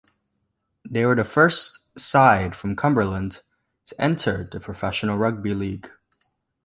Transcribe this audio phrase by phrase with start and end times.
[0.89, 3.43] They were the first side from Cumberland
[3.85, 5.91] to enter the professional rugby league.